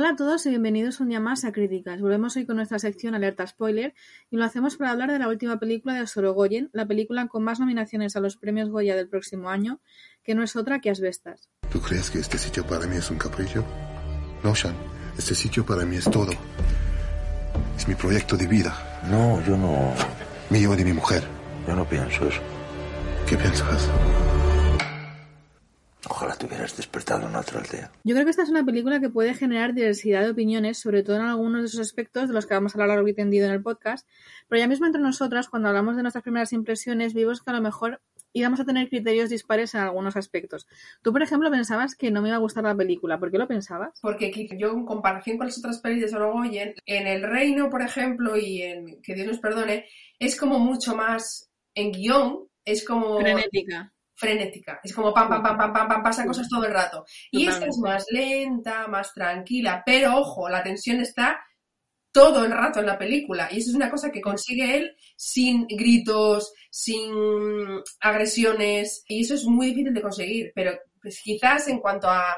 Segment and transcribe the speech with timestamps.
[0.00, 2.00] Hola a todos y bienvenidos un día más a Críticas.
[2.00, 3.92] Volvemos hoy con nuestra sección Alerta Spoiler
[4.30, 7.60] y lo hacemos para hablar de la última película de Sorogoyen, la película con más
[7.60, 9.78] nominaciones a los premios Goya del próximo año,
[10.24, 11.50] que no es otra que Asbestas.
[11.70, 13.62] ¿Tú crees que este sitio para mí es un capricho?
[14.42, 14.74] No, Sean.
[15.18, 16.32] Este sitio para mí es todo.
[17.76, 19.02] Es mi proyecto de vida.
[19.10, 19.92] No, yo no.
[20.48, 21.24] Mío y de mi mujer.
[21.68, 22.40] Yo no pienso eso.
[23.28, 23.90] ¿Qué piensas?
[26.10, 27.92] Ojalá te hubieras despertado en otra aldea.
[28.02, 31.14] Yo creo que esta es una película que puede generar diversidad de opiniones, sobre todo
[31.14, 33.52] en algunos de esos aspectos de los que vamos a hablar largo y tendido en
[33.52, 34.08] el podcast.
[34.48, 37.62] Pero ya mismo entre nosotras, cuando hablamos de nuestras primeras impresiones, vimos que a lo
[37.62, 40.66] mejor íbamos a tener criterios dispares en algunos aspectos.
[41.00, 43.20] Tú, por ejemplo, pensabas que no me iba a gustar la película.
[43.20, 44.00] ¿Por qué lo pensabas?
[44.02, 48.36] Porque yo, en comparación con las otras pelis de Sorogoyen, en El Reino, por ejemplo,
[48.36, 49.86] y en Que Dios nos perdone,
[50.18, 53.20] es como mucho más en guion, es como...
[53.20, 54.80] Frenética frenética.
[54.84, 57.04] Es como pam, pam, pam, pam, pam, pam, pasan cosas todo el rato.
[57.30, 61.40] Y esta es más lenta, más tranquila, pero ojo, la tensión está
[62.12, 63.48] todo el rato en la película.
[63.50, 67.10] Y eso es una cosa que consigue él sin gritos, sin
[68.00, 69.04] agresiones.
[69.08, 70.52] Y eso es muy difícil de conseguir.
[70.54, 72.36] Pero pues, quizás en cuanto a,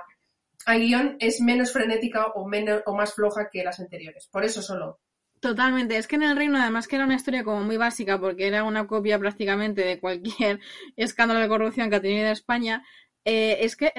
[0.67, 4.29] a guion es menos frenética o, menos, o más floja que las anteriores.
[4.31, 5.01] Por eso solo.
[5.43, 8.47] Totalmente, es que en el reino además que era una historia como muy básica porque
[8.47, 10.61] era una copia prácticamente de cualquier
[10.97, 12.85] escándalo de corrupción que ha tenido España,
[13.25, 13.93] eh, es que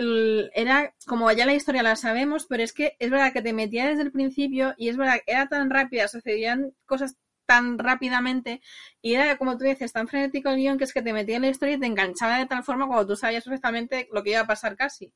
[0.56, 3.88] era como ya la historia la sabemos, pero es que es verdad que te metía
[3.88, 8.62] desde el principio y es verdad que era tan rápida, sucedían cosas tan rápidamente
[9.02, 11.42] y era como tú dices, tan frenético el guion que es que te metía en
[11.44, 14.40] la historia y te enganchaba de tal forma cuando tú sabías perfectamente lo que iba
[14.42, 15.12] a pasar casi.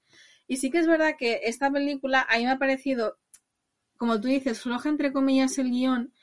[0.46, 3.18] Y sí que es verdad que esta película a mí me ha parecido,
[3.97, 6.13] como tú dices, floja entre comillas el guion,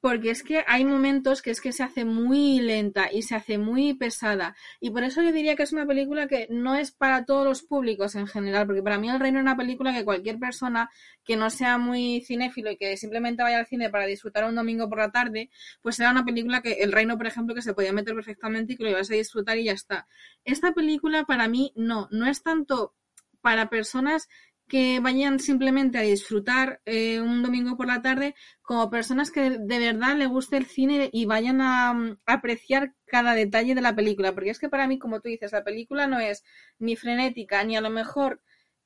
[0.00, 3.58] porque es que hay momentos que es que se hace muy lenta y se hace
[3.58, 4.56] muy pesada.
[4.80, 7.62] Y por eso yo diría que es una película que no es para todos los
[7.62, 10.90] públicos en general, porque para mí El Reino es una película que cualquier persona
[11.24, 14.88] que no sea muy cinéfilo y que simplemente vaya al cine para disfrutar un domingo
[14.88, 15.50] por la tarde,
[15.82, 18.76] pues será una película que El Reino, por ejemplo, que se podía meter perfectamente y
[18.76, 20.08] que lo ibas a disfrutar y ya está.
[20.44, 22.94] Esta película para mí no, no es tanto
[23.40, 24.28] para personas
[24.70, 29.78] que vayan simplemente a disfrutar eh, un domingo por la tarde como personas que de
[29.78, 34.32] verdad le guste el cine y vayan a, mm, apreciar cada detalle de la película.
[34.32, 36.44] Porque es que para mí, como tú dices, la película no es
[36.78, 38.40] ni frenética, ni a lo mejor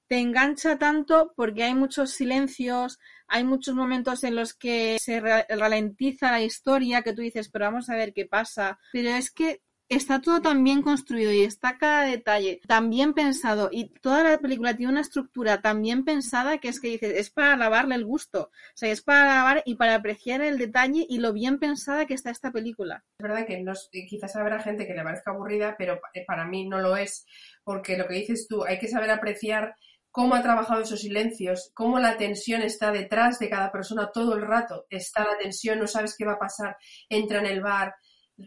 [0.09, 6.31] te engancha tanto porque hay muchos silencios, hay muchos momentos en los que se ralentiza
[6.33, 8.79] la historia, que tú dices, pero vamos a ver qué pasa.
[8.93, 13.69] Pero es que está todo tan bien construido y está cada detalle tan bien pensado
[13.71, 17.31] y toda la película tiene una estructura tan bien pensada que es que dices, es
[17.31, 21.19] para lavarle el gusto, o sea, es para lavar y para apreciar el detalle y
[21.19, 23.05] lo bien pensada que está esta película.
[23.19, 23.65] Es verdad que
[24.09, 27.27] quizás habrá gente que le parezca aburrida, pero para mí no lo es,
[27.63, 29.75] porque lo que dices tú, hay que saber apreciar
[30.11, 34.43] cómo ha trabajado esos silencios, cómo la tensión está detrás de cada persona todo el
[34.43, 34.87] rato.
[34.89, 36.77] Está la tensión, no sabes qué va a pasar,
[37.09, 37.97] entra en el bar,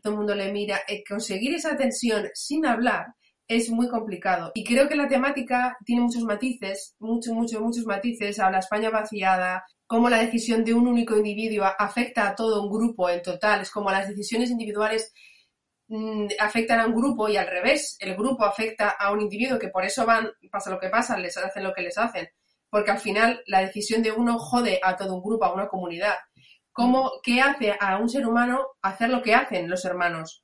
[0.02, 0.80] todo el mundo le mira.
[0.88, 3.08] Eh, conseguir esa tensión sin hablar
[3.48, 4.52] es muy complicado.
[4.56, 8.40] Y creo que la temática tiene muchos matices, muchos, muchos, muchos matices.
[8.40, 13.10] Habla España vaciada, cómo la decisión de un único individuo afecta a todo un grupo
[13.10, 13.62] en total.
[13.62, 15.14] Es como las decisiones individuales
[15.88, 19.70] mm, afectan a un grupo y al revés, el grupo afecta a un individuo, que
[19.70, 22.28] por eso van, pasa lo que pasa, les hacen lo que les hacen.
[22.70, 26.16] Porque al final la decisión de uno jode a todo un grupo, a una comunidad
[26.78, 30.44] cómo, qué hace a un ser humano hacer lo que hacen los hermanos.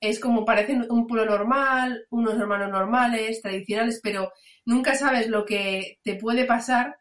[0.00, 4.32] Es como parecen un pueblo normal, unos hermanos normales, tradicionales, pero
[4.64, 6.98] nunca sabes lo que te puede pasar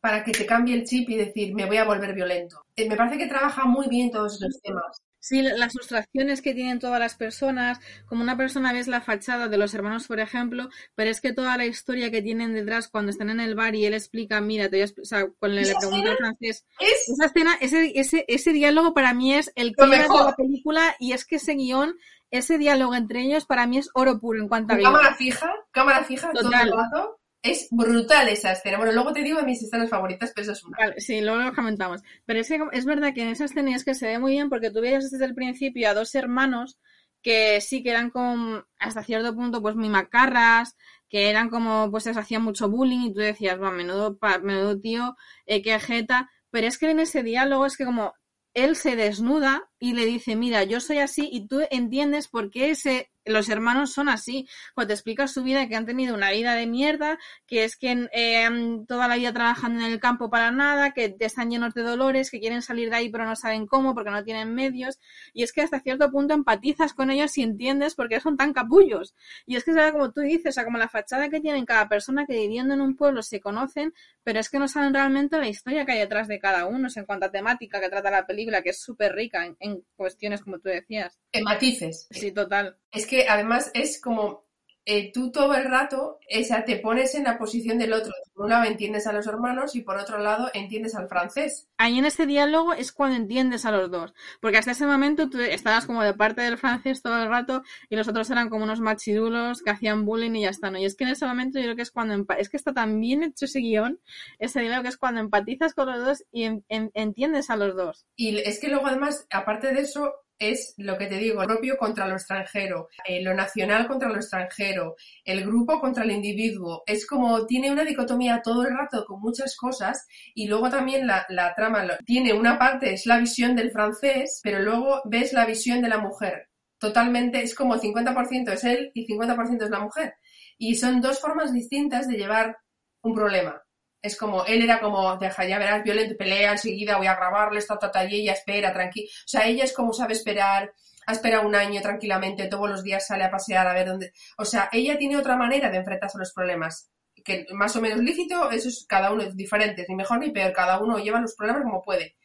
[0.00, 2.64] para que te cambie el chip y decir, me voy a volver violento.
[2.76, 5.02] Eh, me parece que trabaja muy bien todos esos temas.
[5.24, 9.56] Sí, las frustraciones que tienen todas las personas, como una persona ves la fachada de
[9.56, 13.30] los hermanos, por ejemplo, pero es que toda la historia que tienen detrás cuando están
[13.30, 16.10] en el bar y él explica, mira, te voy a o sea, cuando le, pregunta
[16.10, 20.34] al francés, esa escena, ese, ese, ese diálogo para mí es el que de la
[20.36, 21.94] película y es que ese guion,
[22.32, 26.02] ese diálogo entre ellos para mí es oro puro en cuanto a Cámara fija, cámara
[26.02, 28.76] fija todo el rato es brutal esa escena.
[28.76, 30.78] Bueno, luego te digo de mis escenas favoritas, pero eso es una.
[30.78, 32.00] Vale, sí, luego lo comentamos.
[32.24, 34.48] Pero es que es verdad que en esa escena es que se ve muy bien
[34.48, 36.78] porque tú veías desde el principio a dos hermanos
[37.22, 40.76] que sí que eran como hasta cierto punto pues muy macarras,
[41.08, 45.16] que eran como pues les hacían mucho bullying y tú decías, va, menudo, menudo tío,
[45.46, 46.30] eh, qué jeta.
[46.50, 48.14] Pero es que en ese diálogo es que como
[48.54, 52.70] él se desnuda y le dice, mira, yo soy así y tú entiendes por qué
[52.70, 54.48] ese los hermanos son así.
[54.74, 58.08] Cuando te explicas su vida, que han tenido una vida de mierda, que es que
[58.12, 58.48] eh,
[58.88, 62.40] toda la vida trabajando en el campo para nada, que están llenos de dolores, que
[62.40, 64.98] quieren salir de ahí pero no saben cómo porque no tienen medios.
[65.32, 68.52] Y es que hasta cierto punto empatizas con ellos y entiendes por qué son tan
[68.52, 69.14] capullos.
[69.46, 71.88] Y es que es como tú dices, o sea, como la fachada que tienen cada
[71.88, 73.92] persona que viviendo en un pueblo se conocen,
[74.24, 77.04] pero es que no saben realmente la historia que hay detrás de cada uno, en
[77.04, 80.58] cuanto a temática que trata la película, que es súper rica en, en, cuestiones como
[80.58, 81.18] tú decías.
[81.32, 82.06] En matices.
[82.10, 82.78] Sí, total.
[82.90, 84.46] Es que además es como
[84.84, 88.12] eh, tú todo el rato esa, te pones en la posición del otro.
[88.34, 91.68] Por un lado entiendes a los hermanos y por otro lado entiendes al francés.
[91.78, 94.12] Ahí en este diálogo es cuando entiendes a los dos.
[94.40, 97.96] Porque hasta ese momento tú estabas como de parte del francés todo el rato y
[97.96, 100.70] los otros eran como unos machirulos que hacían bullying y ya está.
[100.70, 100.78] ¿no?
[100.78, 102.98] Y es que en ese momento yo creo que es cuando es que está tan
[102.98, 104.00] bien hecho ese guion,
[104.38, 108.06] ese diálogo que es cuando empatizas con los dos y entiendes a los dos.
[108.16, 110.12] Y es que luego además, aparte de eso,
[110.50, 114.16] es lo que te digo, el propio contra lo extranjero, eh, lo nacional contra lo
[114.16, 116.82] extranjero, el grupo contra el individuo.
[116.86, 121.24] Es como tiene una dicotomía todo el rato con muchas cosas y luego también la,
[121.28, 125.80] la trama tiene una parte, es la visión del francés, pero luego ves la visión
[125.80, 126.48] de la mujer.
[126.78, 130.14] Totalmente, es como 50% es él y 50% es la mujer.
[130.58, 132.56] Y son dos formas distintas de llevar
[133.02, 133.61] un problema.
[134.02, 137.78] Es como, él era como, deja, ya verás, violento, pelea enseguida, voy a grabarle, esta
[137.78, 139.08] tata, y ella espera, tranquila.
[139.08, 140.74] O sea, ella es como sabe esperar,
[141.06, 144.12] ha esperado un año tranquilamente, todos los días sale a pasear a ver dónde.
[144.38, 146.90] O sea, ella tiene otra manera de enfrentarse a los problemas.
[147.24, 150.52] Que más o menos lícito, eso es cada uno es diferente, ni mejor ni peor,
[150.52, 152.16] cada uno lleva los problemas como puede.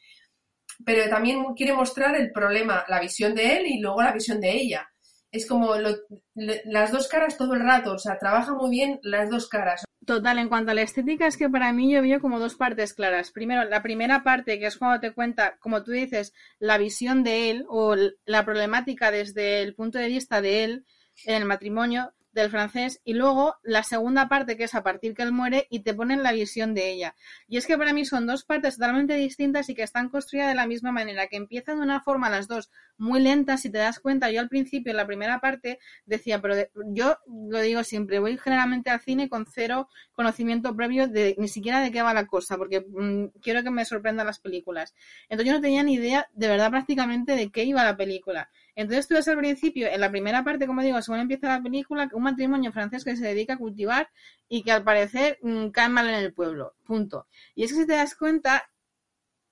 [0.85, 4.51] Pero también quiere mostrar el problema, la visión de él y luego la visión de
[4.51, 4.89] ella.
[5.37, 9.47] Es como las dos caras todo el rato, o sea, trabaja muy bien las dos
[9.47, 9.83] caras.
[10.03, 12.93] Total, en cuanto a la estética, es que para mí yo veo como dos partes
[12.93, 13.31] claras.
[13.31, 17.51] Primero, la primera parte, que es cuando te cuenta, como tú dices, la visión de
[17.51, 17.95] él o
[18.25, 20.85] la problemática desde el punto de vista de él
[21.25, 25.23] en el matrimonio, del francés y luego la segunda parte que es a partir que
[25.23, 27.15] él muere y te ponen la visión de ella.
[27.47, 30.55] Y es que para mí son dos partes totalmente distintas y que están construidas de
[30.55, 33.99] la misma manera, que empiezan de una forma las dos muy lentas, si te das
[33.99, 36.55] cuenta, yo al principio en la primera parte decía, pero
[36.87, 41.81] yo lo digo siempre, voy generalmente al cine con cero conocimiento previo de ni siquiera
[41.81, 44.95] de qué va la cosa, porque mm, quiero que me sorprendan las películas.
[45.29, 48.49] Entonces yo no tenía ni idea de verdad prácticamente de qué iba la película.
[48.77, 52.07] Entonces tú ves al principio, en la primera parte, como digo, según empieza la película,
[52.13, 54.07] un matrimonio francés que se dedica a cultivar
[54.47, 56.75] y que al parecer mm, cae mal en el pueblo.
[56.85, 57.25] Punto.
[57.55, 58.69] Y es que si te das cuenta,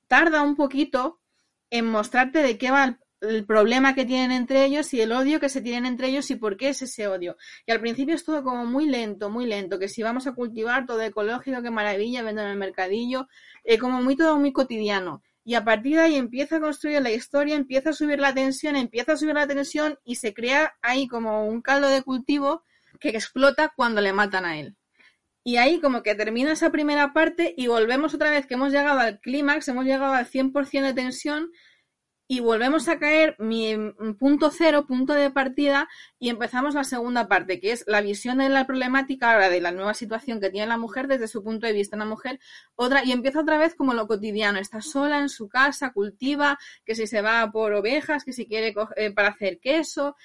[0.07, 1.22] tarda un poquito
[1.72, 5.50] en mostrarte de qué va el, problema que tienen entre ellos y el odio que
[5.50, 7.36] se tienen entre ellos y por qué es ese odio.
[7.66, 10.86] Y al principio es todo como muy lento, muy lento, que si vamos a cultivar
[10.86, 13.28] todo ecológico, qué maravilla, vendo en el mercadillo,
[13.63, 17.12] eh, como muy todo muy cotidiano y a partir de ahí empieza a construir la
[17.12, 21.07] historia, empieza a subir la tensión, empieza a subir la tensión y se crea ahí
[21.07, 22.63] como un caldo de cultivo
[23.00, 24.75] que explota cuando le matan a él.
[25.44, 29.00] Y ahí como que termina esa primera parte y volvemos otra vez que hemos llegado
[29.00, 31.52] al clímax, hemos llegado al 100% de tensión
[32.28, 33.76] y volvemos a caer mi
[34.20, 38.50] punto cero, punto de partida, y empezamos la segunda parte, que es la visión de
[38.50, 41.74] la problemática ahora de la nueva situación que tiene la mujer desde su punto de
[41.74, 41.96] vista.
[41.96, 42.40] Una mujer,
[42.76, 46.96] otra, y empieza otra vez como lo cotidiano, está sola en su casa, cultiva, que
[46.96, 50.16] si se va por ovejas, que si quiere eh, para hacer queso,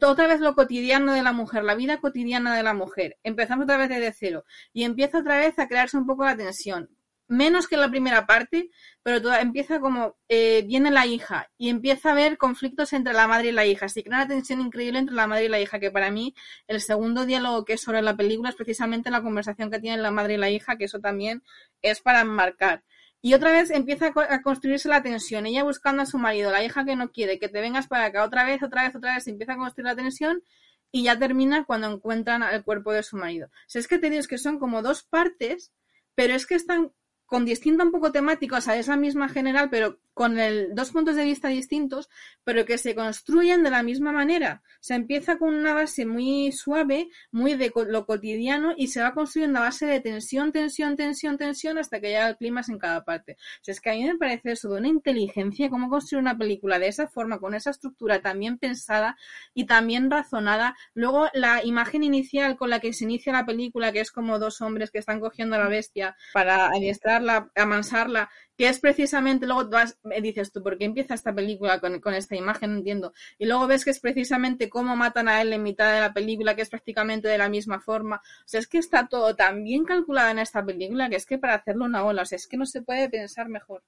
[0.00, 3.18] otra vez lo cotidiano de la mujer, la vida cotidiana de la mujer.
[3.22, 6.88] Empezamos otra vez desde cero y empieza otra vez a crearse un poco la tensión
[7.28, 8.70] menos que en la primera parte,
[9.02, 13.26] pero toda, empieza como eh, viene la hija y empieza a haber conflictos entre la
[13.26, 13.86] madre y la hija.
[13.86, 16.34] Así que una tensión increíble entre la madre y la hija, que para mí
[16.66, 20.10] el segundo diálogo que es sobre la película es precisamente la conversación que tienen la
[20.10, 21.42] madre y la hija, que eso también
[21.80, 22.84] es para marcar.
[23.24, 26.84] Y otra vez empieza a construirse la tensión, ella buscando a su marido, la hija
[26.84, 29.52] que no quiere, que te vengas para acá, otra vez, otra vez, otra vez, empieza
[29.52, 30.42] a construir la tensión
[30.90, 33.46] y ya termina cuando encuentran el cuerpo de su marido.
[33.46, 35.72] O es que te digo que son como dos partes,
[36.16, 36.92] pero es que están
[37.32, 40.90] con distinta un poco temática, o sea, es la misma general, pero con el, dos
[40.90, 42.08] puntos de vista distintos,
[42.44, 44.62] pero que se construyen de la misma manera.
[44.80, 49.58] Se empieza con una base muy suave, muy de lo cotidiano, y se va construyendo
[49.58, 53.36] a base de tensión, tensión, tensión, tensión, hasta que llega el clima en cada parte.
[53.66, 56.78] O es que a mí me parece eso de una inteligencia, cómo construir una película
[56.78, 59.16] de esa forma, con esa estructura tan bien pensada
[59.54, 60.76] y también razonada.
[60.94, 64.60] Luego, la imagen inicial con la que se inicia la película, que es como dos
[64.60, 68.30] hombres que están cogiendo a la bestia para adiestrarla, amansarla,
[68.62, 72.70] que es precisamente, luego vas, dices tú, ¿por qué empieza esta película con, esta imagen?
[72.70, 73.12] No entiendo.
[73.36, 76.54] Y luego ves que es precisamente cómo matan a él en mitad de la película,
[76.54, 78.22] que es prácticamente de la misma forma.
[78.22, 81.38] O sea, es que está todo tan bien calculado en esta película que es que
[81.38, 83.82] para hacerlo una ola, o sea, es que no se puede pensar mejor.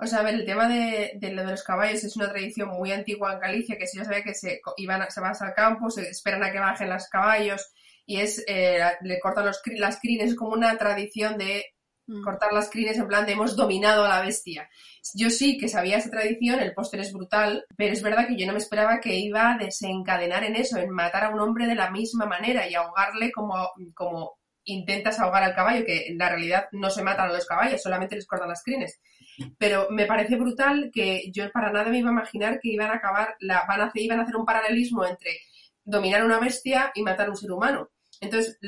[0.00, 2.90] O sea, a ver, el tema de, lo de los caballos es una tradición muy
[2.90, 6.10] antigua en Galicia, que si yo sabía que se, iban se van al campo, se
[6.10, 7.72] esperan a que bajen los caballos
[8.04, 11.66] y es, eh, le cortan los, las crines, es como una tradición de.
[12.24, 14.68] Cortar las crines en plan de hemos dominado a la bestia.
[15.14, 18.46] Yo sí que sabía esa tradición, el póster es brutal, pero es verdad que yo
[18.46, 21.74] no me esperaba que iba a desencadenar en eso, en matar a un hombre de
[21.74, 26.68] la misma manera y ahogarle como, como intentas ahogar al caballo, que en la realidad
[26.72, 29.00] no se matan a los caballos, solamente les cortan las crines.
[29.56, 32.96] Pero me parece brutal que yo para nada me iba a imaginar que iban a
[32.96, 35.38] acabar, la, van a iban a hacer un paralelismo entre
[35.84, 37.90] dominar a una bestia y matar a un ser humano.
[38.20, 38.58] Entonces,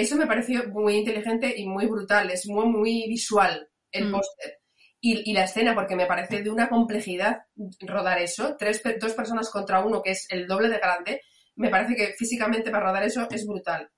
[0.00, 4.12] eso me pareció muy inteligente y muy brutal, es muy, muy visual el mm.
[4.12, 4.58] póster.
[5.00, 7.42] Y, la escena, porque me parece de una complejidad
[7.80, 11.20] rodar eso, tres, dos personas contra uno, que es el doble de grande,
[11.54, 13.88] me parece que físicamente para rodar eso es brutal.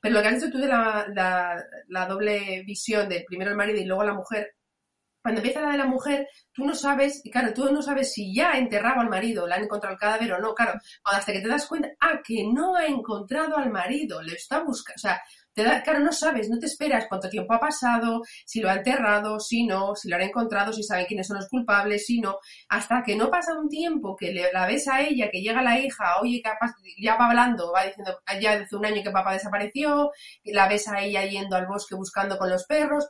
[0.00, 3.56] Pero lo que has dicho tú de la, la, la doble visión de primero el
[3.58, 4.54] marido y luego la mujer,
[5.20, 8.34] cuando empieza la de la mujer, tú no sabes, y claro, tú no sabes si
[8.34, 11.40] ya ha enterrado al marido, le han encontrado el cadáver o no, claro, hasta que
[11.40, 15.20] te das cuenta, ah, que no ha encontrado al marido, le está buscando, o sea,
[15.54, 18.74] te da, claro, no sabes, no te esperas cuánto tiempo ha pasado, si lo ha
[18.74, 22.38] enterrado, si no, si lo han encontrado, si saben quiénes son los culpables, si no,
[22.68, 25.78] hasta que no pasa un tiempo que le, la ves a ella, que llega la
[25.78, 26.42] hija, oye,
[27.00, 30.10] ya va hablando, va diciendo, ya hace un año que papá desapareció,
[30.44, 33.08] la ves a ella yendo al bosque buscando con los perros,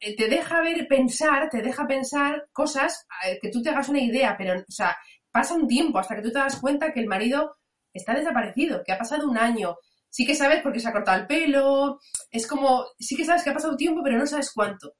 [0.00, 4.00] eh, te deja ver, pensar, te deja pensar cosas eh, que tú te hagas una
[4.00, 4.96] idea, pero, o sea,
[5.30, 7.56] pasa un tiempo hasta que tú te das cuenta que el marido
[7.92, 9.76] está desaparecido, que ha pasado un año.
[10.16, 13.50] Sí que sabes porque se ha cortado el pelo, es como, sí que sabes que
[13.50, 14.94] ha pasado tiempo, pero no sabes cuánto.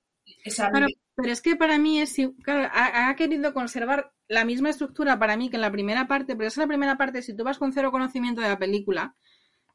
[0.45, 5.19] claro, pero es que para mí es, claro, ha, ha, querido conservar la misma estructura
[5.19, 7.57] para mí que en la primera parte, pero es la primera parte, si tú vas
[7.57, 9.17] con cero conocimiento de la película,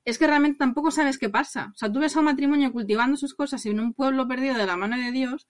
[0.06, 1.72] es que realmente tampoco sabes qué pasa.
[1.74, 4.68] O sea, tú ves a un matrimonio cultivando sus cosas en un pueblo perdido de
[4.68, 5.48] la mano de Dios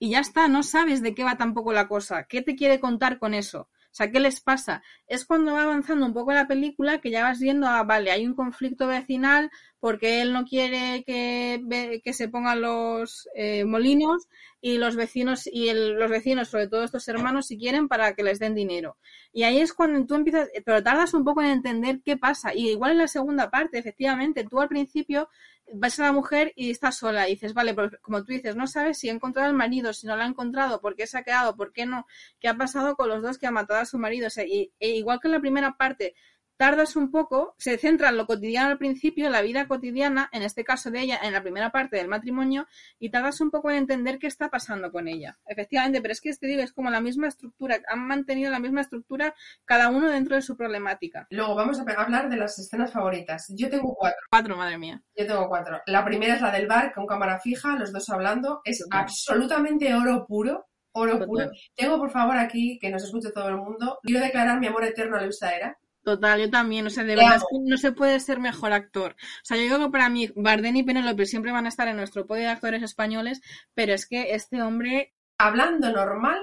[0.00, 2.24] y ya está, no sabes de qué va tampoco la cosa.
[2.24, 3.68] ¿Qué te quiere contar con eso?
[3.90, 4.82] O sea, ¿qué les pasa?
[5.06, 8.26] Es cuando va avanzando un poco la película que ya vas viendo, ah, vale, hay
[8.26, 14.28] un conflicto vecinal, porque él no quiere que, que se pongan los eh, molinos
[14.60, 18.38] y los vecinos y los vecinos, sobre todo estos hermanos, si quieren para que les
[18.38, 18.96] den dinero.
[19.32, 22.54] Y ahí es cuando tú empiezas, pero tardas un poco en entender qué pasa.
[22.54, 25.28] Y igual en la segunda parte, efectivamente, tú al principio
[25.74, 28.66] vas a la mujer y estás sola y dices, vale, pero como tú dices, no
[28.66, 31.22] sabes si ha encontrado al marido, si no lo ha encontrado, por qué se ha
[31.22, 32.06] quedado, por qué no,
[32.40, 34.28] qué ha pasado con los dos que ha matado a su marido.
[34.28, 36.14] O sea, y, e igual que en la primera parte,
[36.58, 40.42] tardas un poco, se centra en lo cotidiano al principio, en la vida cotidiana, en
[40.42, 42.66] este caso de ella, en la primera parte del matrimonio,
[42.98, 45.38] y tardas un poco en entender qué está pasando con ella.
[45.46, 48.80] Efectivamente, pero es que este digo, es como la misma estructura, han mantenido la misma
[48.80, 49.34] estructura
[49.64, 51.28] cada uno dentro de su problemática.
[51.30, 53.46] Luego vamos a hablar de las escenas favoritas.
[53.56, 54.20] Yo tengo cuatro.
[54.28, 55.00] Cuatro, madre mía.
[55.16, 55.80] Yo tengo cuatro.
[55.86, 58.62] La primera es la del bar, con cámara fija, los dos hablando.
[58.64, 60.66] Es absolutamente oro puro.
[60.90, 61.50] Oro puro.
[61.76, 65.16] Tengo, por favor, aquí, que nos escuche todo el mundo, quiero declarar mi amor eterno
[65.16, 66.86] a Luisa Era Total, yo también.
[66.86, 69.12] O sea, de verdad no se puede ser mejor actor.
[69.12, 71.98] O sea, yo digo que para mí Bardem y Penélope siempre van a estar en
[71.98, 73.42] nuestro podio de actores españoles,
[73.74, 75.12] pero es que este hombre...
[75.36, 76.40] Hablando normal,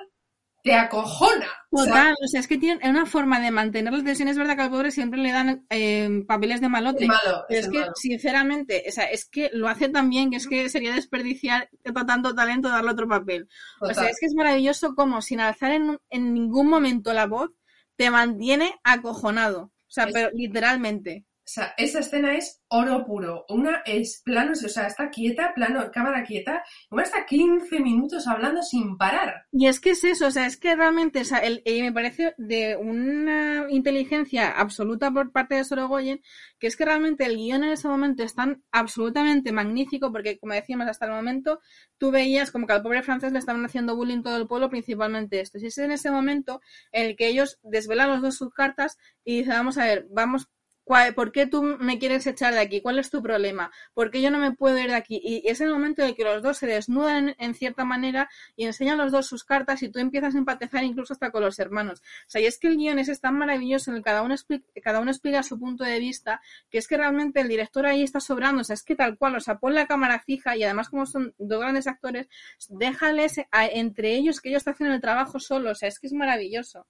[0.61, 1.47] te acojona.
[1.71, 4.27] Total, o sea, es que tiene una forma de mantener la tensión.
[4.27, 7.07] Es verdad que al pobre siempre le dan eh, papeles de malote.
[7.47, 10.69] pero es, que, sinceramente, o sea, es que lo hace tan bien que es que
[10.69, 11.71] sería desperdiciar
[12.05, 13.49] tanto talento darle otro papel.
[13.81, 17.49] O sea, es que es maravilloso como sin alzar en, en ningún momento la voz
[17.97, 19.63] te mantiene acojonado.
[19.65, 21.25] O sea, pero literalmente.
[21.45, 23.45] O sea, esa escena es oro puro.
[23.49, 28.63] Una es plano, o sea, está quieta, plano, cámara quieta, una está 15 minutos hablando
[28.63, 29.45] sin parar.
[29.51, 32.33] Y es que es eso, o sea, es que realmente, o sea, el, me parece
[32.39, 36.21] de una inteligencia absoluta por parte de Sorogoyen,
[36.57, 40.53] que es que realmente el guion en ese momento es tan absolutamente magnífico, porque como
[40.53, 41.59] decíamos hasta el momento,
[41.99, 45.41] tú veías como que al pobre francés le estaban haciendo bullying todo el pueblo, principalmente
[45.41, 45.59] esto.
[45.59, 46.59] Y es en ese momento
[46.91, 50.47] en el que ellos desvelan los dos sus cartas y dicen, vamos a ver, vamos
[50.85, 52.79] ¿Por qué tú me quieres echar de aquí?
[52.79, 53.71] ¿Cuál es tu problema?
[53.93, 55.19] ¿Por qué yo no me puedo ir de aquí?
[55.23, 58.99] Y es el momento en que los dos se desnudan en, cierta manera y enseñan
[58.99, 62.01] los dos sus cartas y tú empiezas a empatizar incluso hasta con los hermanos.
[62.01, 64.35] O sea, y es que el guion es tan maravilloso en el que cada uno,
[64.35, 68.03] explica, cada uno explica su punto de vista que es que realmente el director ahí
[68.03, 68.61] está sobrando.
[68.61, 71.05] O sea, es que tal cual, o sea, pon la cámara fija y además como
[71.07, 72.27] son dos grandes actores,
[72.69, 75.71] déjales entre ellos que ellos haciendo el trabajo solo.
[75.71, 76.85] O sea, es que es maravilloso.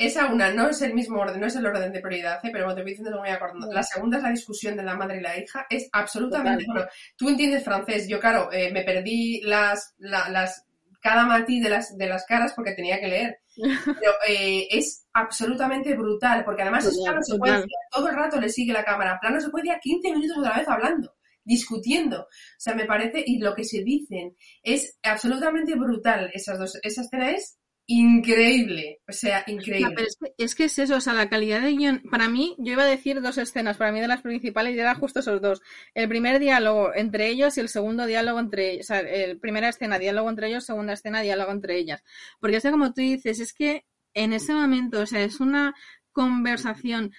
[0.00, 2.48] Esa una, no es el mismo orden, no es el orden de prioridad, ¿eh?
[2.50, 3.70] pero como te voy diciendo, no me voy acordando.
[3.70, 5.66] La segunda es la discusión de la madre y la hija.
[5.68, 6.64] Es absolutamente.
[6.66, 6.86] Bueno,
[7.18, 8.08] tú entiendes francés.
[8.08, 10.64] Yo, claro, eh, me perdí las, las
[11.02, 13.40] cada matiz de las, de las caras porque tenía que leer.
[13.56, 17.78] Pero eh, es absolutamente brutal, porque además es plano secuencia.
[17.90, 19.18] Todo el rato le sigue la cámara.
[19.20, 21.14] Plano secuencia, 15 minutos otra vez hablando
[21.44, 22.22] discutiendo.
[22.22, 22.28] O
[22.58, 26.30] sea, me parece, y lo que se dicen es absolutamente brutal.
[26.32, 27.59] Esas dos, esa escena es
[27.92, 30.06] increíble, o sea, increíble.
[30.38, 32.86] es, que, es, eso, o sea, la calidad de guion, para mí, yo iba a
[32.86, 35.60] decir dos escenas, para mí de las principales, y era justo esos dos.
[35.92, 39.68] El primer diálogo entre ellos y el segundo diálogo entre ellos, o sea, el primera
[39.68, 42.04] escena, diálogo entre ellos, segunda escena, diálogo entre ellas.
[42.38, 45.74] Porque es como tú dices, es que en ese momento, o sea, es una
[46.12, 47.12] conversación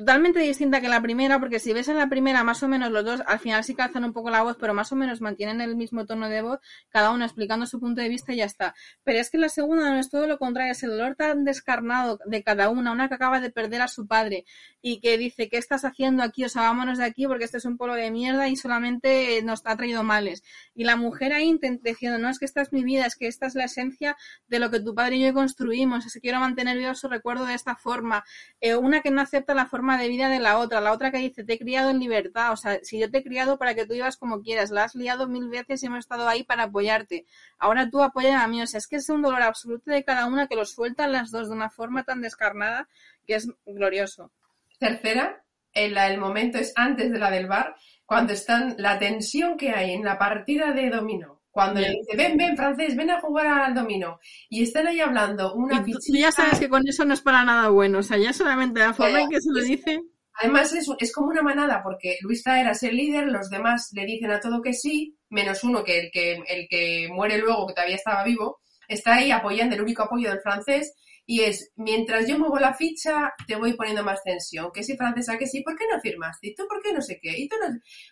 [0.00, 3.04] totalmente distinta que la primera, porque si ves en la primera, más o menos los
[3.04, 5.76] dos al final sí calzan un poco la voz, pero más o menos mantienen el
[5.76, 8.74] mismo tono de voz, cada uno explicando su punto de vista y ya está.
[9.04, 12.18] Pero es que la segunda no es todo lo contrario, es el dolor tan descarnado
[12.24, 14.46] de cada una, una que acaba de perder a su padre
[14.80, 16.44] y que dice, ¿qué estás haciendo aquí?
[16.44, 19.60] O sea, vámonos de aquí porque este es un pueblo de mierda y solamente nos
[19.66, 20.42] ha traído males.
[20.74, 23.46] Y la mujer ahí diciendo, no, es que esta es mi vida, es que esta
[23.46, 24.16] es la esencia
[24.48, 27.44] de lo que tu padre y yo construimos, es que quiero mantener vivo su recuerdo
[27.44, 28.24] de esta forma.
[28.62, 31.18] Eh, una que no acepta la forma de vida de la otra, la otra que
[31.18, 33.86] dice, te he criado en libertad, o sea, si yo te he criado para que
[33.86, 37.26] tú vivas como quieras, la has liado mil veces y hemos estado ahí para apoyarte,
[37.58, 40.26] ahora tú apoyas a mí, o sea, es que es un dolor absoluto de cada
[40.26, 42.88] una que lo sueltan las dos de una forma tan descarnada
[43.26, 44.32] que es glorioso.
[44.78, 49.70] Tercera, el, el momento es antes de la del bar, cuando están, la tensión que
[49.70, 53.46] hay en la partida de dominó cuando le dice, ven, ven, francés, ven a jugar
[53.46, 54.18] al dominó.
[54.48, 57.44] Y están ahí hablando una y tú, ya sabes que con eso no es para
[57.44, 57.98] nada bueno.
[57.98, 60.00] O sea, ya solamente la forma en que se lo dice.
[60.34, 64.06] Además, es, es como una manada, porque Luis Taera es el líder, los demás le
[64.06, 67.74] dicen a todo que sí, menos uno que el que, el que muere luego, que
[67.74, 70.94] todavía estaba vivo, está ahí apoyando el único apoyo del francés,
[71.30, 74.72] y es, mientras yo muevo la ficha, te voy poniendo más tensión.
[74.74, 76.48] Que si francesa, que sí, ¿por qué no firmaste?
[76.48, 77.38] ¿Y tú por qué no sé qué?
[77.38, 77.68] ¿Y tú no...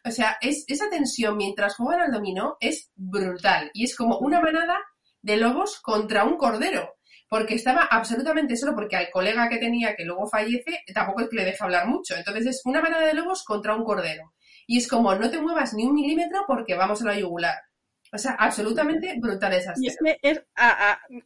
[0.09, 3.73] O sea, es, esa tensión mientras juegan al dominó es brutal.
[3.75, 4.79] Y es como una manada
[5.21, 6.95] de lobos contra un cordero.
[7.29, 11.39] Porque estaba absolutamente solo, porque al colega que tenía, que luego fallece, tampoco es que
[11.39, 12.15] le deje hablar mucho.
[12.15, 14.33] Entonces es una manada de lobos contra un cordero.
[14.69, 17.57] Y es como, no te muevas ni un milímetro porque vamos a la yugular.
[18.13, 19.85] O sea, absolutamente brutal esa escena.
[19.85, 20.19] Y es que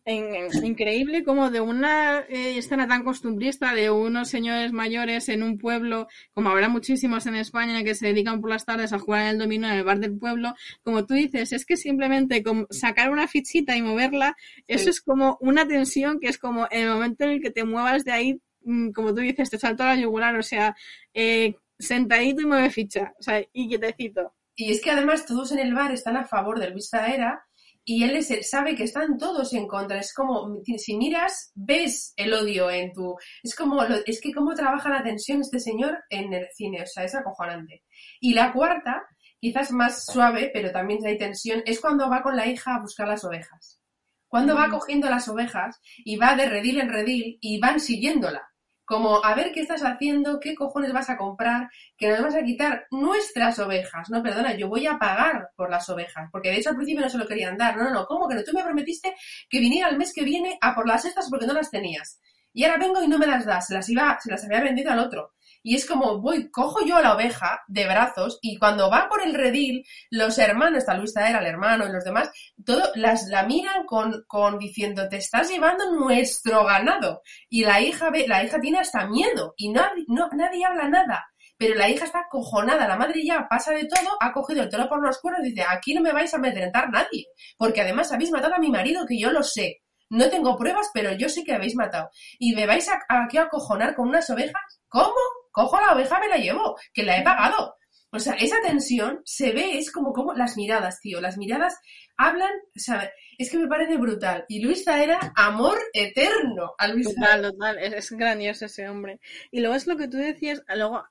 [0.04, 5.58] es increíble como de una eh, escena tan costumbrista de unos señores mayores en un
[5.58, 9.28] pueblo, como habrá muchísimos en España que se dedican por las tardes a jugar en
[9.28, 13.28] el dominó en el bar del pueblo, como tú dices, es que simplemente sacar una
[13.28, 17.30] fichita y moverla, eso es como una tensión que es como en el momento en
[17.30, 20.36] el que te muevas de ahí, mm, como tú dices, te salto a la yugular,
[20.36, 20.74] o sea,
[21.14, 24.34] eh, sentadito y mueve ficha, o sea, y quietecito.
[24.54, 27.44] Y es que además todos en el bar están a favor de Luis Era
[27.84, 29.98] y él, es, él sabe que están todos en contra.
[29.98, 33.16] Es como, si miras, ves el odio en tu...
[33.42, 37.04] Es como, es que cómo trabaja la tensión este señor en el cine, o sea,
[37.04, 37.82] es acojonante.
[38.20, 39.02] Y la cuarta,
[39.40, 43.08] quizás más suave, pero también hay tensión, es cuando va con la hija a buscar
[43.08, 43.80] las ovejas.
[44.28, 44.70] Cuando va mm.
[44.70, 48.51] cogiendo las ovejas y va de redil en redil y van siguiéndola
[48.92, 52.42] como a ver qué estás haciendo, qué cojones vas a comprar, que nos vas a
[52.42, 54.10] quitar nuestras ovejas.
[54.10, 57.08] No, perdona, yo voy a pagar por las ovejas, porque de hecho al principio no
[57.08, 57.74] se lo querían dar.
[57.74, 58.44] No, no, no, ¿cómo que no?
[58.44, 59.14] Tú me prometiste
[59.48, 62.20] que viniera el mes que viene a por las estas porque no las tenías.
[62.52, 64.92] Y ahora vengo y no me las das, se las iba, se las había vendido
[64.92, 68.90] al otro y es como voy, cojo yo a la oveja de brazos y cuando
[68.90, 72.30] va por el redil, los hermanos, está Luis era el hermano y los demás,
[72.64, 77.22] todo, las, la miran con, con diciendo, te estás llevando nuestro ganado.
[77.48, 81.24] Y la hija ve, la hija tiene hasta miedo y no, no, nadie habla nada.
[81.56, 84.88] Pero la hija está cojonada, la madre ya pasa de todo, ha cogido el toro
[84.88, 88.32] por los cuernos y dice, aquí no me vais a amedrentar nadie, porque además habéis
[88.32, 89.82] matado a mi marido, que yo lo sé.
[90.10, 92.10] No tengo pruebas, pero yo sé que habéis matado.
[92.38, 94.82] ¿Y me vais a, aquí a acojonar con unas ovejas?
[94.88, 95.14] ¿Cómo?
[95.52, 97.76] Cojo la oveja, me la llevo, que la he pagado.
[98.14, 101.22] O sea, esa tensión se ve, es como, como las miradas, tío.
[101.22, 101.78] Las miradas
[102.18, 104.44] hablan, o sea, es que me parece brutal.
[104.48, 107.14] Y Luisa era amor eterno a Luisa.
[107.14, 109.18] Total, total, es, grandioso ese hombre.
[109.50, 111.04] Y luego es lo que tú decías, luego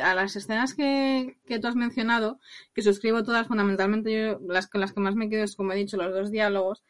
[0.00, 2.38] a las escenas que, que, tú has mencionado,
[2.72, 5.76] que suscribo todas, fundamentalmente yo, las con las que más me quedo es, como he
[5.76, 6.84] dicho, los dos diálogos.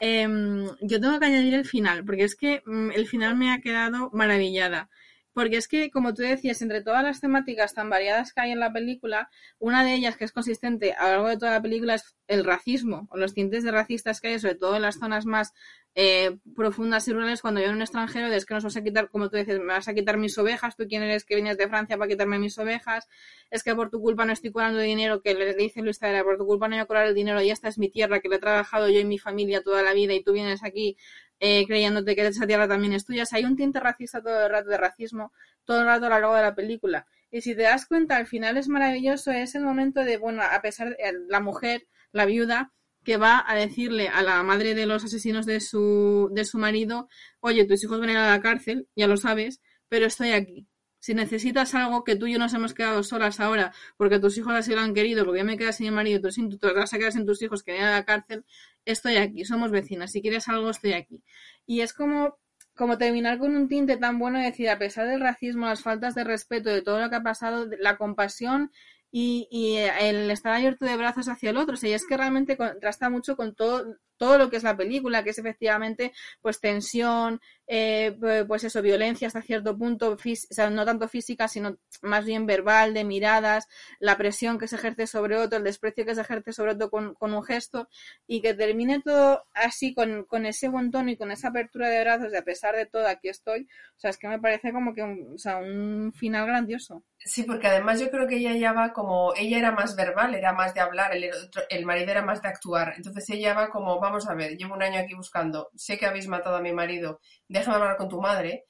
[0.00, 3.60] Em, yo tengo que añadir el final, porque es que mm, el final me ha
[3.60, 4.88] quedado maravillada
[5.34, 8.60] Porque es que, como tú decías, entre todas las temáticas tan variadas que hay en
[8.60, 11.96] la película, una de ellas que es consistente a lo largo de toda la película
[11.96, 15.26] es el racismo, o los tintes de racistas que hay, sobre todo en las zonas
[15.26, 15.52] más
[15.96, 19.10] eh, profundas y rurales, cuando yo en un extranjero, es que nos vas a quitar,
[19.10, 21.68] como tú dices, me vas a quitar mis ovejas, tú quién eres que vienes de
[21.68, 23.08] Francia para quitarme mis ovejas,
[23.50, 26.38] es que por tu culpa no estoy cobrando dinero, que le dice Luis Tadera, por
[26.38, 28.36] tu culpa no voy a cobrar el dinero y esta es mi tierra, que le
[28.36, 30.96] he trabajado yo y mi familia toda la vida y tú vienes aquí
[31.46, 33.24] eh, creyéndote que esa tierra también es tuya.
[33.30, 35.30] hay un tinte racista todo el rato de racismo,
[35.66, 37.06] todo el rato a lo largo de la película.
[37.30, 40.62] Y si te das cuenta, al final es maravilloso, es el momento de, bueno, a
[40.62, 40.96] pesar de
[41.28, 42.72] la mujer, la viuda,
[43.04, 47.08] que va a decirle a la madre de los asesinos de su, de su marido,
[47.40, 50.66] oye, tus hijos van a ir a la cárcel, ya lo sabes, pero estoy aquí.
[51.04, 54.54] Si necesitas algo que tú y yo nos hemos quedado solas ahora porque tus hijos
[54.54, 56.94] así lo han querido, porque ya me quedas sin mi marido, tú, tú te vas
[56.94, 58.46] a quedar sin tus hijos que vayan a la cárcel,
[58.86, 61.22] estoy aquí, somos vecinas, si quieres algo estoy aquí.
[61.66, 62.38] Y es como,
[62.74, 66.14] como terminar con un tinte tan bueno de decir, a pesar del racismo, las faltas
[66.14, 68.72] de respeto, de todo lo que ha pasado, la compasión
[69.10, 71.74] y, y, el estar abierto de brazos hacia el otro.
[71.74, 74.76] O sea, y es que realmente contrasta mucho con todo, todo lo que es la
[74.76, 80.84] película, que es efectivamente pues tensión, eh, pues eso, violencia hasta cierto punto, o no
[80.84, 83.68] tanto física, sino más bien verbal, de miradas,
[84.00, 87.16] la presión que se ejerce sobre otro, el desprecio que se ejerce sobre otro con,
[87.20, 87.88] un gesto,
[88.26, 92.32] y que termine todo así, con, ese buen tono y con esa apertura de brazos,
[92.32, 93.62] de a pesar de todo, aquí estoy,
[93.96, 97.02] o sea, es que me parece como que un final grandioso.
[97.26, 100.52] Sí, porque además yo creo que ella ya va como, ella era más verbal, era
[100.52, 101.30] más de hablar, el,
[101.70, 104.82] el marido era más de actuar, entonces ella va como, vamos a ver, llevo un
[104.82, 108.64] año aquí buscando, sé que habéis matado a mi marido, déjame hablar con tu madre.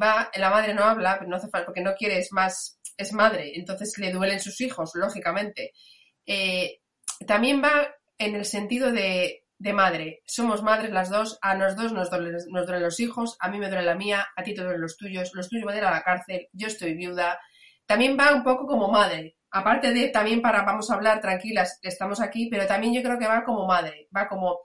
[0.00, 3.12] Va, la madre no habla, pero no hace falta, porque no quiere, es más, es
[3.12, 5.72] madre, entonces le duelen sus hijos, lógicamente.
[6.26, 6.80] Eh,
[7.26, 10.22] también va en el sentido de, de, madre.
[10.26, 13.58] Somos madres las dos, a los dos nos duelen, nos duelen los hijos, a mí
[13.58, 15.84] me duele la mía, a ti te duelen los tuyos, los tuyos van a ir
[15.84, 17.38] a la cárcel, yo estoy viuda.
[17.86, 19.36] También va un poco como madre.
[19.50, 23.28] Aparte de también para vamos a hablar tranquilas, estamos aquí, pero también yo creo que
[23.28, 24.62] va como madre, va como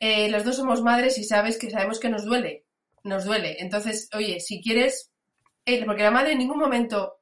[0.00, 2.64] eh, los dos somos madres y sabes que sabemos que nos duele,
[3.04, 3.56] nos duele.
[3.60, 5.12] Entonces, oye, si quieres,
[5.66, 7.20] eh, porque la madre en ningún momento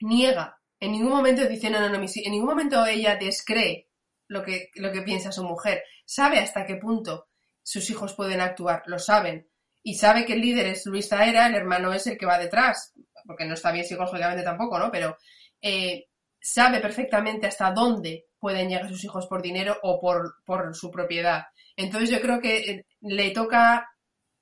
[0.00, 3.88] niega, en ningún momento dice, no, no, no, en ningún momento ella descree
[4.26, 7.28] lo que, lo que piensa su mujer, sabe hasta qué punto
[7.62, 9.46] sus hijos pueden actuar, lo saben.
[9.82, 12.94] Y sabe que el líder es Luis Zaera, el hermano es el que va detrás,
[13.26, 14.90] porque no está bien psicológicamente tampoco, ¿no?
[14.90, 15.18] Pero
[15.60, 16.06] eh,
[16.40, 21.44] sabe perfectamente hasta dónde pueden llegar sus hijos por dinero o por, por su propiedad.
[21.76, 23.88] Entonces yo creo que eh, le toca,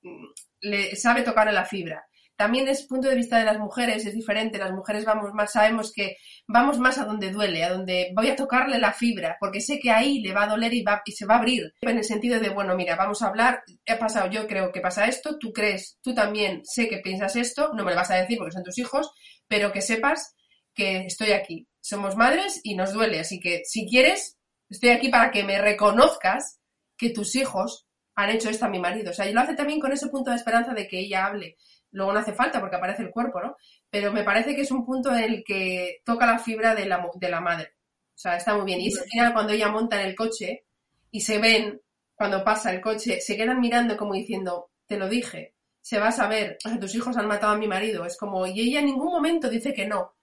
[0.02, 0.26] mm,
[0.60, 2.06] le sabe tocar a la fibra.
[2.36, 4.58] También es punto de vista de las mujeres, es diferente.
[4.58, 8.36] Las mujeres vamos más, sabemos que vamos más a donde duele, a donde voy a
[8.36, 11.24] tocarle la fibra, porque sé que ahí le va a doler y, va, y se
[11.24, 11.72] va a abrir.
[11.80, 15.06] En el sentido de, bueno, mira, vamos a hablar, he pasado, yo creo que pasa
[15.06, 18.36] esto, tú crees, tú también sé que piensas esto, no me lo vas a decir
[18.36, 19.10] porque son tus hijos,
[19.48, 20.36] pero que sepas
[20.74, 21.66] que estoy aquí.
[21.86, 24.36] Somos madres y nos duele, así que si quieres,
[24.68, 26.58] estoy aquí para que me reconozcas
[26.96, 29.12] que tus hijos han hecho esto a mi marido.
[29.12, 31.56] O sea, y lo hace también con ese punto de esperanza de que ella hable.
[31.92, 33.54] Luego no hace falta porque aparece el cuerpo, ¿no?
[33.88, 37.08] Pero me parece que es un punto en el que toca la fibra de la,
[37.14, 37.74] de la madre.
[37.76, 38.80] O sea, está muy bien.
[38.80, 40.64] Y ese final cuando ella monta en el coche
[41.12, 41.80] y se ven,
[42.16, 46.12] cuando pasa el coche, se quedan mirando como diciendo, te lo dije, se va a
[46.12, 48.04] saber, tus hijos han matado a mi marido.
[48.04, 50.15] Es como, y ella en ningún momento dice que no.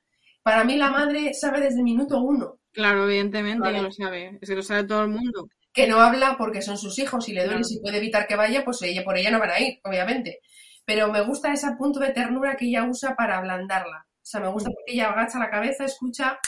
[0.43, 2.59] Para mí la madre sabe desde el minuto uno.
[2.71, 4.37] Claro, evidentemente que lo sabe.
[4.41, 7.33] Es que lo sabe todo el mundo que no habla porque son sus hijos y
[7.33, 9.59] le duele y si puede evitar que vaya, pues ella por ella no van a
[9.59, 10.39] ir, obviamente.
[10.85, 14.05] Pero me gusta ese punto de ternura que ella usa para ablandarla.
[14.05, 16.39] O sea, me gusta porque ella agacha la cabeza, escucha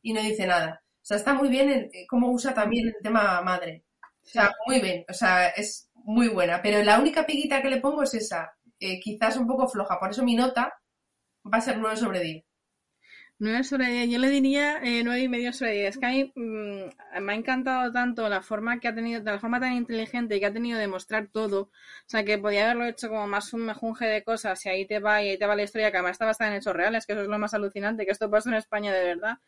[0.00, 0.82] y no dice nada.
[0.82, 3.84] O sea, está muy bien eh, cómo usa también el tema madre.
[4.22, 5.04] O sea, muy bien.
[5.08, 6.62] O sea, es muy buena.
[6.62, 8.52] Pero la única piguita que le pongo es esa.
[8.80, 9.98] Eh, quizás un poco floja.
[9.98, 10.72] Por eso mi nota
[11.52, 12.44] va a ser 9 sobre 10.
[13.42, 15.88] 9 sobre 10, yo le diría eh, 9 y medio sobre 10.
[15.88, 19.40] Es que a mí mm, me ha encantado tanto la forma que ha tenido, la
[19.40, 21.62] forma tan inteligente que ha tenido de mostrar todo.
[21.62, 21.70] O
[22.06, 25.22] sea, que podía haberlo hecho como más un mejunje de cosas y ahí te va
[25.24, 27.22] y ahí te va la historia, que además está basada en hechos reales, que eso
[27.22, 29.38] es lo más alucinante, que esto pasa en España de verdad.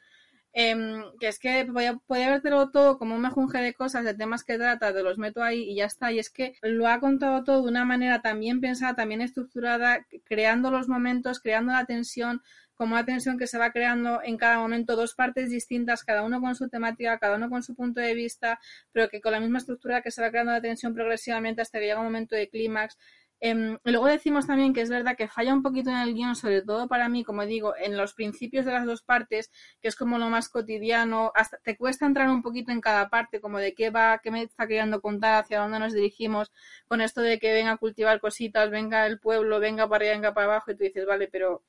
[0.56, 4.44] Eh, que es que podía, podía habértelo todo como un mejunje de cosas, de temas
[4.44, 6.12] que trata, te los meto ahí y ya está.
[6.12, 10.70] Y es que lo ha contado todo de una manera también pensada, también estructurada, creando
[10.70, 12.42] los momentos, creando la tensión
[12.76, 16.40] como una tensión que se va creando en cada momento, dos partes distintas, cada uno
[16.40, 18.58] con su temática, cada uno con su punto de vista,
[18.92, 21.86] pero que con la misma estructura que se va creando la tensión progresivamente hasta que
[21.86, 22.96] llega un momento de clímax.
[23.40, 23.52] Y
[23.90, 26.88] luego decimos también que es verdad que falla un poquito en el guion, sobre todo
[26.88, 29.50] para mí, como digo, en los principios de las dos partes,
[29.82, 33.42] que es como lo más cotidiano, hasta te cuesta entrar un poquito en cada parte,
[33.42, 36.52] como de qué va, qué me está queriendo contar, hacia dónde nos dirigimos,
[36.86, 40.32] con esto de que venga a cultivar cositas, venga el pueblo, venga para allá, venga
[40.32, 41.62] para abajo, y tú dices, vale, pero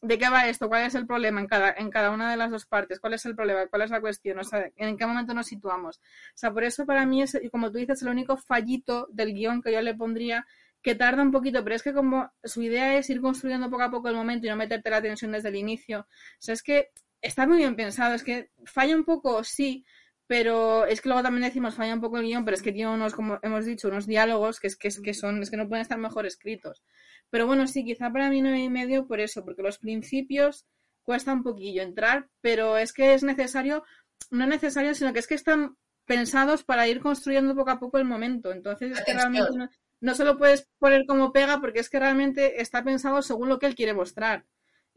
[0.00, 0.68] ¿de qué va esto?
[0.68, 3.00] ¿Cuál es el problema en cada, en cada una de las dos partes?
[3.00, 3.66] ¿Cuál es el problema?
[3.66, 4.38] ¿Cuál es la cuestión?
[4.38, 5.98] O sea, ¿en qué momento nos situamos?
[5.98, 9.62] O sea, por eso para mí es, como tú dices, el único fallito del guion
[9.62, 10.46] que yo le pondría
[10.82, 13.90] que tarda un poquito, pero es que como su idea es ir construyendo poco a
[13.90, 16.06] poco el momento y no meterte la tensión desde el inicio, o
[16.38, 19.84] sea, es que está muy bien pensado, es que falla un poco, sí,
[20.28, 22.92] pero es que luego también decimos falla un poco el guion, pero es que tiene
[22.92, 25.82] unos, como hemos dicho, unos diálogos que es que, que son, es que no pueden
[25.82, 26.84] estar mejor escritos.
[27.30, 30.66] Pero bueno, sí, quizá para mí nueve y medio por eso, porque los principios
[31.02, 33.84] cuesta un poquillo entrar, pero es que es necesario,
[34.30, 37.96] no es necesario, sino que es que están pensados para ir construyendo poco a poco
[37.96, 38.52] el momento.
[38.52, 39.70] Entonces es que realmente no,
[40.02, 43.58] no se lo puedes poner como pega porque es que realmente está pensado según lo
[43.58, 44.44] que él quiere mostrar.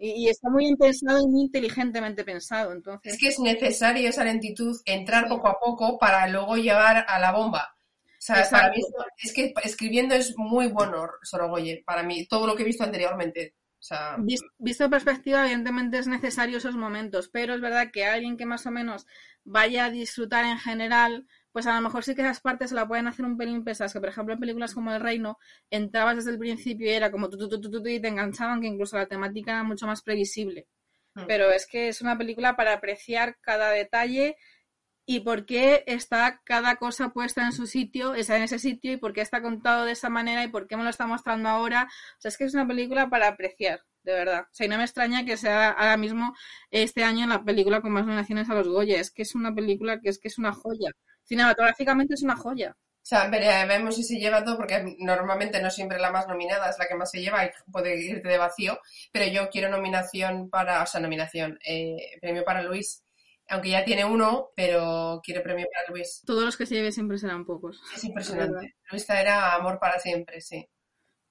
[0.03, 2.71] Y, está muy bien pensado y muy inteligentemente pensado.
[2.71, 3.13] Entonces...
[3.13, 7.31] Es que es necesario esa lentitud, entrar poco a poco para luego llegar a la
[7.31, 7.75] bomba.
[8.21, 8.81] O sea, para mí
[9.23, 13.55] es que escribiendo es muy bueno Sorogoye, para mí, todo lo que he visto anteriormente.
[13.79, 14.17] O sea...
[14.57, 18.71] Visto perspectiva, evidentemente es necesario esos momentos, pero es verdad que alguien que más o
[18.71, 19.05] menos
[19.43, 22.87] vaya a disfrutar en general, pues a lo mejor sí que esas partes se la
[22.87, 25.37] pueden hacer un pelín pesadas, que por ejemplo en películas como El Reino
[25.69, 28.67] entrabas desde el principio y era como tú, tú, tú, tú, y te enganchaban, que
[28.67, 30.67] incluso la temática era mucho más previsible.
[31.15, 31.25] Mm.
[31.27, 34.37] Pero es que es una película para apreciar cada detalle
[35.05, 38.97] y por qué está cada cosa puesta en su sitio, está en ese sitio y
[38.97, 41.89] por qué está contado de esa manera y por qué me lo está mostrando ahora.
[42.17, 44.43] O sea, es que es una película para apreciar, de verdad.
[44.43, 46.33] O sea, y no me extraña que sea ahora mismo
[46.69, 48.99] este año la película con más nominaciones a los Goya.
[48.99, 50.91] Es que es una película que es que es una joya
[51.31, 52.75] cinematográficamente es una joya.
[52.77, 56.77] O sea, vemos si se lleva todo, porque normalmente no siempre la más nominada es
[56.77, 58.77] la que más se lleva y puede irte de vacío,
[59.13, 63.03] pero yo quiero nominación para, o sea, nominación, eh, premio para Luis,
[63.47, 66.21] aunque ya tiene uno, pero quiere premio para Luis.
[66.25, 67.81] Todos los que se lleve siempre serán pocos.
[67.95, 68.75] Es impresionante.
[68.91, 70.67] Luis era amor para siempre, sí.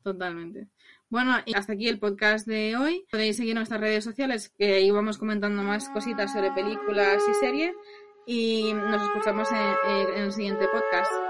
[0.02, 0.68] Totalmente.
[1.10, 3.04] Bueno, y hasta aquí el podcast de hoy.
[3.10, 7.74] Podéis seguir nuestras redes sociales, que ahí vamos comentando más cositas sobre películas y series
[8.26, 11.29] y nos escuchamos en, el siguiente podcast.